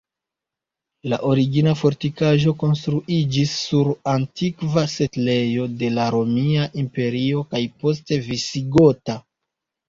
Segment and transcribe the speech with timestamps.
[1.11, 9.21] La origina fortikaĵo konstruiĝis sur antikva setlejo de la romia imperio kaj poste visigota.